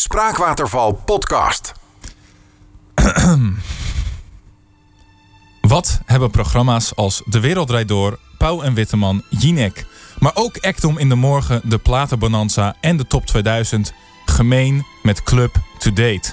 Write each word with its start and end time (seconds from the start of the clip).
Spraakwaterval 0.00 0.92
podcast. 0.92 1.72
Wat 5.60 6.00
hebben 6.04 6.30
programma's 6.30 6.94
als 6.94 7.22
De 7.24 7.40
Wereld 7.40 7.68
Draait 7.68 7.88
Door, 7.88 8.18
Pauw 8.36 8.62
en 8.62 8.74
Witteman, 8.74 9.22
Jinek, 9.30 9.86
maar 10.18 10.32
ook 10.34 10.58
Actom 10.58 10.98
in 10.98 11.08
de 11.08 11.14
Morgen, 11.14 11.60
De 11.64 11.78
Platenbonanza 11.78 12.76
en 12.80 12.96
de 12.96 13.06
Top 13.06 13.26
2000 13.26 13.92
gemeen 14.26 14.84
met 15.02 15.22
Club 15.22 15.56
To 15.78 15.92
Date? 15.92 16.32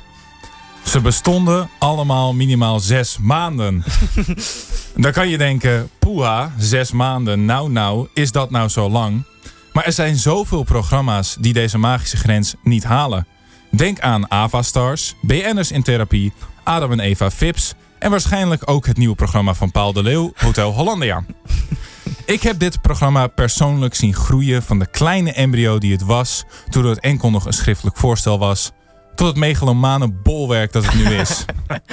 Ze 0.83 1.01
bestonden 1.01 1.69
allemaal 1.79 2.33
minimaal 2.33 2.79
zes 2.79 3.17
maanden. 3.21 3.83
Dan 4.95 5.11
kan 5.11 5.29
je 5.29 5.37
denken, 5.37 5.89
poeha, 5.99 6.51
zes 6.57 6.91
maanden, 6.91 7.45
nou 7.45 7.71
nou, 7.71 8.07
is 8.13 8.31
dat 8.31 8.49
nou 8.49 8.69
zo 8.69 8.89
lang? 8.89 9.23
Maar 9.73 9.85
er 9.85 9.93
zijn 9.93 10.17
zoveel 10.17 10.63
programma's 10.63 11.35
die 11.39 11.53
deze 11.53 11.77
magische 11.77 12.17
grens 12.17 12.55
niet 12.63 12.83
halen. 12.83 13.27
Denk 13.75 13.99
aan 13.99 14.31
Ava 14.31 14.61
Stars, 14.61 15.15
BN'ers 15.21 15.71
in 15.71 15.83
therapie, 15.83 16.33
Adam 16.63 16.91
en 16.91 16.99
Eva 16.99 17.31
Vips 17.31 17.73
en 17.99 18.09
waarschijnlijk 18.09 18.69
ook 18.69 18.85
het 18.85 18.97
nieuwe 18.97 19.15
programma 19.15 19.53
van 19.53 19.71
Paul 19.71 19.93
de 19.93 20.03
Leeuw, 20.03 20.31
Hotel 20.35 20.73
Hollandia. 20.73 21.25
Ik 22.25 22.41
heb 22.41 22.59
dit 22.59 22.81
programma 22.81 23.27
persoonlijk 23.27 23.95
zien 23.95 24.13
groeien 24.13 24.63
van 24.63 24.79
de 24.79 24.85
kleine 24.85 25.31
embryo 25.31 25.77
die 25.77 25.91
het 25.91 26.03
was, 26.03 26.43
toen 26.69 26.85
het 26.85 26.99
enkel 26.99 27.31
nog 27.31 27.45
een 27.45 27.53
schriftelijk 27.53 27.97
voorstel 27.97 28.39
was, 28.39 28.71
tot 29.15 29.27
het 29.27 29.35
megalomane 29.35 30.11
bolwerk 30.11 30.71
dat 30.71 30.85
het 30.85 30.95
nu 30.95 31.05
is. 31.05 31.45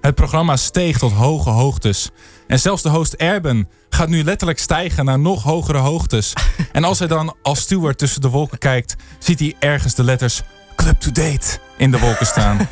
Het 0.00 0.14
programma 0.14 0.56
steeg 0.56 0.98
tot 0.98 1.12
hoge 1.12 1.50
hoogtes. 1.50 2.10
En 2.46 2.60
zelfs 2.60 2.82
de 2.82 2.88
host 2.88 3.12
Erben 3.12 3.68
gaat 3.88 4.08
nu 4.08 4.24
letterlijk 4.24 4.58
stijgen 4.58 5.04
naar 5.04 5.18
nog 5.18 5.42
hogere 5.42 5.78
hoogtes. 5.78 6.32
En 6.72 6.84
als 6.84 6.98
hij 6.98 7.08
dan 7.08 7.36
als 7.42 7.60
steward 7.60 7.98
tussen 7.98 8.20
de 8.20 8.28
wolken 8.28 8.58
kijkt, 8.58 8.96
ziet 9.18 9.38
hij 9.38 9.54
ergens 9.58 9.94
de 9.94 10.04
letters 10.04 10.42
Club 10.86 11.00
to 11.00 11.10
Date 11.10 11.58
in 11.76 11.90
de 11.90 11.98
wolken 11.98 12.26
staan. 12.26 12.58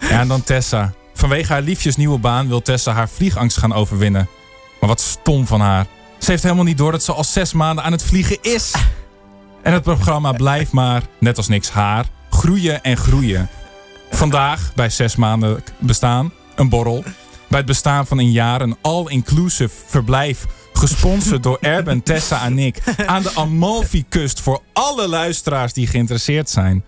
Ja, 0.00 0.20
en 0.20 0.28
dan 0.28 0.42
Tessa. 0.42 0.92
Vanwege 1.14 1.52
haar 1.52 1.62
liefjes 1.62 1.96
nieuwe 1.96 2.18
baan 2.18 2.48
wil 2.48 2.62
Tessa 2.62 2.92
haar 2.92 3.08
vliegangst 3.08 3.56
gaan 3.56 3.72
overwinnen. 3.72 4.28
Maar 4.80 4.88
wat 4.88 5.00
stom 5.00 5.46
van 5.46 5.60
haar. 5.60 5.86
Ze 6.18 6.30
heeft 6.30 6.42
helemaal 6.42 6.64
niet 6.64 6.78
door 6.78 6.92
dat 6.92 7.02
ze 7.02 7.12
al 7.12 7.24
zes 7.24 7.52
maanden 7.52 7.84
aan 7.84 7.92
het 7.92 8.02
vliegen 8.02 8.38
is. 8.42 8.74
En 9.62 9.72
het 9.72 9.82
programma 9.82 10.32
blijft 10.32 10.72
maar, 10.72 11.02
net 11.20 11.36
als 11.36 11.48
niks 11.48 11.70
haar, 11.70 12.04
groeien 12.30 12.82
en 12.82 12.96
groeien. 12.96 13.48
Vandaag, 14.10 14.74
bij 14.74 14.90
zes 14.90 15.16
maanden 15.16 15.62
bestaan, 15.78 16.32
een 16.54 16.68
borrel. 16.68 17.04
Bij 17.48 17.58
het 17.58 17.66
bestaan 17.66 18.06
van 18.06 18.18
een 18.18 18.32
jaar 18.32 18.60
een 18.60 18.76
all-inclusive 18.80 19.74
verblijf. 19.86 20.46
Gesponsord 20.72 21.42
door 21.42 21.58
Erben, 21.60 22.02
Tessa 22.02 22.44
en 22.44 22.58
ik. 22.58 22.78
Aan 23.06 23.22
de 23.22 23.34
Amalfi-kust 23.34 24.40
voor 24.40 24.62
alle 24.72 25.08
luisteraars 25.08 25.72
die 25.72 25.86
geïnteresseerd 25.86 26.50
zijn. 26.50 26.84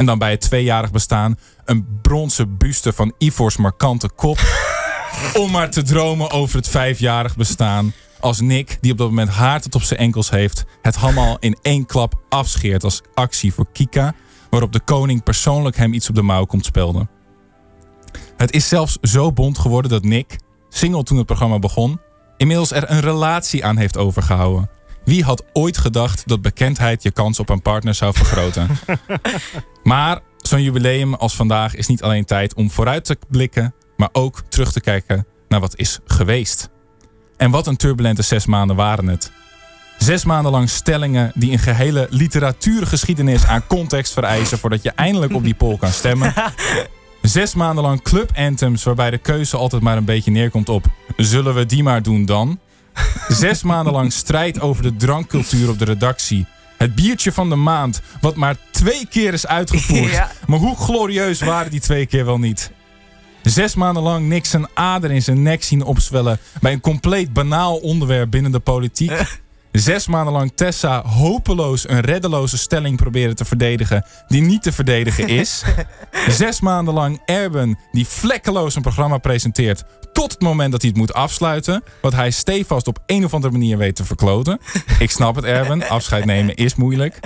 En 0.00 0.06
dan 0.06 0.18
bij 0.18 0.30
het 0.30 0.40
tweejarig 0.40 0.90
bestaan 0.90 1.38
een 1.64 1.98
bronzen 2.02 2.56
buste 2.56 2.92
van 2.92 3.14
Ivor's 3.18 3.56
markante 3.56 4.08
kop. 4.08 4.38
Om 5.42 5.50
maar 5.50 5.70
te 5.70 5.82
dromen 5.82 6.30
over 6.30 6.56
het 6.56 6.68
vijfjarig 6.68 7.36
bestaan. 7.36 7.92
Als 8.20 8.40
Nick, 8.40 8.78
die 8.80 8.92
op 8.92 8.98
dat 8.98 9.08
moment 9.08 9.28
haar 9.28 9.60
tot 9.60 9.74
op 9.74 9.82
zijn 9.82 10.00
enkels 10.00 10.30
heeft, 10.30 10.64
het 10.82 10.96
allemaal 10.96 11.36
in 11.38 11.58
één 11.62 11.86
klap 11.86 12.22
afscheert 12.28 12.84
als 12.84 13.02
actie 13.14 13.54
voor 13.54 13.66
Kika. 13.72 14.14
Waarop 14.50 14.72
de 14.72 14.80
koning 14.80 15.22
persoonlijk 15.22 15.76
hem 15.76 15.92
iets 15.92 16.08
op 16.08 16.14
de 16.14 16.22
mouw 16.22 16.44
komt 16.44 16.64
spelden. 16.64 17.10
Het 18.36 18.52
is 18.52 18.68
zelfs 18.68 18.98
zo 19.02 19.32
bond 19.32 19.58
geworden 19.58 19.90
dat 19.90 20.04
Nick, 20.04 20.38
single 20.68 21.02
toen 21.02 21.16
het 21.16 21.26
programma 21.26 21.58
begon, 21.58 22.00
inmiddels 22.36 22.72
er 22.72 22.90
een 22.90 23.00
relatie 23.00 23.64
aan 23.64 23.76
heeft 23.76 23.96
overgehouden. 23.96 24.70
Wie 25.10 25.24
had 25.24 25.44
ooit 25.52 25.78
gedacht 25.78 26.28
dat 26.28 26.42
bekendheid 26.42 27.02
je 27.02 27.10
kans 27.10 27.38
op 27.38 27.48
een 27.48 27.62
partner 27.62 27.94
zou 27.94 28.14
vergroten? 28.14 28.68
maar 29.82 30.20
zo'n 30.36 30.62
jubileum 30.62 31.14
als 31.14 31.36
vandaag 31.36 31.74
is 31.74 31.86
niet 31.86 32.02
alleen 32.02 32.24
tijd 32.24 32.54
om 32.54 32.70
vooruit 32.70 33.04
te 33.04 33.18
blikken, 33.28 33.74
maar 33.96 34.08
ook 34.12 34.42
terug 34.48 34.72
te 34.72 34.80
kijken 34.80 35.26
naar 35.48 35.60
wat 35.60 35.76
is 35.76 35.98
geweest. 36.04 36.68
En 37.36 37.50
wat 37.50 37.66
een 37.66 37.76
turbulente 37.76 38.22
zes 38.22 38.46
maanden 38.46 38.76
waren 38.76 39.06
het. 39.06 39.32
Zes 39.98 40.24
maanden 40.24 40.52
lang 40.52 40.68
stellingen 40.68 41.32
die 41.34 41.52
een 41.52 41.58
gehele 41.58 42.06
literatuurgeschiedenis 42.10 43.46
aan 43.46 43.66
context 43.66 44.12
vereisen 44.12 44.58
voordat 44.58 44.82
je 44.82 44.90
eindelijk 44.90 45.34
op 45.34 45.44
die 45.44 45.54
poll 45.54 45.76
kan 45.76 45.92
stemmen. 45.92 46.34
Zes 47.22 47.54
maanden 47.54 47.84
lang 47.84 48.02
club 48.02 48.30
anthems 48.34 48.82
waarbij 48.82 49.10
de 49.10 49.18
keuze 49.18 49.56
altijd 49.56 49.82
maar 49.82 49.96
een 49.96 50.04
beetje 50.04 50.30
neerkomt 50.30 50.68
op 50.68 50.84
zullen 51.16 51.54
we 51.54 51.66
die 51.66 51.82
maar 51.82 52.02
doen 52.02 52.24
dan? 52.24 52.58
Zes 53.28 53.62
maanden 53.62 53.92
lang 53.92 54.12
strijd 54.12 54.60
over 54.60 54.82
de 54.82 54.96
drankcultuur 54.96 55.68
op 55.68 55.78
de 55.78 55.84
redactie. 55.84 56.46
Het 56.76 56.94
biertje 56.94 57.32
van 57.32 57.48
de 57.48 57.56
maand, 57.56 58.00
wat 58.20 58.36
maar 58.36 58.56
twee 58.70 59.06
keer 59.06 59.32
is 59.32 59.46
uitgevoerd. 59.46 60.12
Ja. 60.20 60.30
Maar 60.46 60.58
hoe 60.58 60.76
glorieus 60.76 61.40
waren 61.40 61.70
die 61.70 61.80
twee 61.80 62.06
keer 62.06 62.24
wel 62.24 62.38
niet? 62.38 62.70
Zes 63.42 63.74
maanden 63.74 64.02
lang 64.02 64.28
niks 64.28 64.52
een 64.52 64.68
ader 64.74 65.10
in 65.10 65.22
zijn 65.22 65.42
nek 65.42 65.62
zien 65.62 65.82
opzwellen 65.82 66.38
bij 66.60 66.72
een 66.72 66.80
compleet 66.80 67.32
banaal 67.32 67.76
onderwerp 67.76 68.30
binnen 68.30 68.52
de 68.52 68.60
politiek. 68.60 69.12
Zes 69.72 70.06
maanden 70.06 70.32
lang 70.32 70.52
Tessa 70.54 71.02
hopeloos 71.06 71.88
een 71.88 72.00
reddeloze 72.00 72.58
stelling 72.58 72.96
proberen 72.96 73.36
te 73.36 73.44
verdedigen 73.44 74.04
die 74.28 74.42
niet 74.42 74.62
te 74.62 74.72
verdedigen 74.72 75.28
is. 75.28 75.62
Zes 76.28 76.60
maanden 76.60 76.94
lang 76.94 77.20
Erben 77.24 77.78
die 77.92 78.06
vlekkeloos 78.06 78.74
een 78.74 78.82
programma 78.82 79.18
presenteert 79.18 79.84
tot 80.12 80.32
het 80.32 80.40
moment 80.40 80.72
dat 80.72 80.80
hij 80.80 80.90
het 80.90 80.98
moet 80.98 81.12
afsluiten. 81.12 81.82
Wat 82.00 82.12
hij 82.12 82.30
stevast 82.30 82.86
op 82.86 82.98
een 83.06 83.24
of 83.24 83.34
andere 83.34 83.52
manier 83.52 83.78
weet 83.78 83.96
te 83.96 84.04
verkloten. 84.04 84.60
Ik 84.98 85.10
snap 85.10 85.34
het 85.34 85.44
Erben, 85.44 85.88
afscheid 85.88 86.24
nemen 86.24 86.54
is 86.54 86.74
moeilijk. 86.74 87.20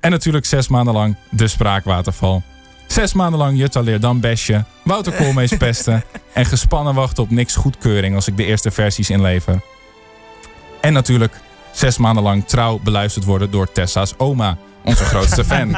En 0.00 0.10
natuurlijk 0.10 0.46
zes 0.46 0.68
maanden 0.68 0.94
lang 0.94 1.16
de 1.30 1.48
spraakwaterval. 1.48 2.42
Zes 2.86 3.12
maanden 3.12 3.38
lang 3.38 3.58
Jutta 3.58 3.80
Leerdam 3.80 4.20
besje, 4.20 4.64
Wouter 4.84 5.12
Koolmees 5.12 5.56
pesten 5.56 6.04
en 6.32 6.44
gespannen 6.44 6.94
wachten 6.94 7.22
op 7.22 7.30
niks 7.30 7.56
goedkeuring 7.56 8.14
als 8.14 8.28
ik 8.28 8.36
de 8.36 8.44
eerste 8.44 8.70
versies 8.70 9.10
inlever. 9.10 9.60
En 10.80 10.92
natuurlijk 10.92 11.40
zes 11.74 11.98
maanden 11.98 12.22
lang 12.22 12.46
trouw 12.46 12.78
beluisterd 12.82 13.24
worden 13.24 13.50
door 13.50 13.72
Tessa's 13.72 14.14
oma, 14.16 14.56
onze 14.84 15.04
grootste 15.04 15.44
fan. 15.54 15.76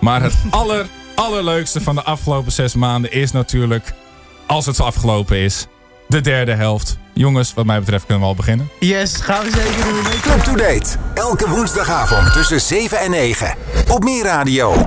Maar 0.00 0.22
het 0.22 0.34
aller, 0.50 0.86
allerleukste 1.14 1.80
van 1.80 1.94
de 1.94 2.02
afgelopen 2.02 2.52
zes 2.52 2.74
maanden 2.74 3.12
is 3.12 3.32
natuurlijk, 3.32 3.92
als 4.46 4.66
het 4.66 4.80
afgelopen 4.80 5.36
is, 5.36 5.66
de 6.08 6.20
derde 6.20 6.54
helft. 6.54 6.98
Jongens, 7.14 7.54
wat 7.54 7.66
mij 7.66 7.78
betreft 7.78 8.04
kunnen 8.06 8.22
we 8.22 8.28
al 8.28 8.34
beginnen. 8.34 8.68
Yes, 8.80 9.16
gaan 9.16 9.44
we 9.44 9.50
zeker 9.50 9.92
doen. 9.92 10.20
Club 10.20 10.40
to 10.40 10.54
Date. 10.54 10.96
Elke 11.14 11.48
woensdagavond 11.48 12.32
tussen 12.32 12.60
7 12.60 12.98
en 12.98 13.10
9. 13.10 13.54
Op 13.88 14.04
Meer 14.04 14.24
Radio. 14.24 14.86